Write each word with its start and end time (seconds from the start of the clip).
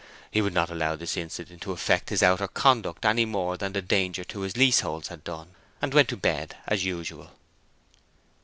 He 0.31 0.41
would 0.41 0.55
not 0.55 0.71
allow 0.71 0.95
this 0.95 1.15
incident 1.15 1.61
to 1.61 1.73
affect 1.73 2.09
his 2.09 2.23
outer 2.23 2.47
conduct 2.47 3.05
any 3.05 3.23
more 3.23 3.55
than 3.55 3.73
the 3.73 3.83
danger 3.83 4.23
to 4.23 4.39
his 4.39 4.57
leaseholds 4.57 5.09
had 5.09 5.23
done, 5.23 5.53
and 5.79 5.93
went 5.93 6.09
to 6.09 6.17
bed 6.17 6.57
as 6.67 6.83
usual. 6.83 7.33